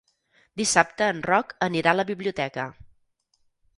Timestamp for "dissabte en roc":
0.61-1.53